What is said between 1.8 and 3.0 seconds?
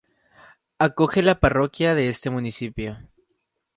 de este municipio.